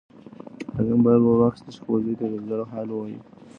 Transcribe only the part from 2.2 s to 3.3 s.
د زړه حال ووایي.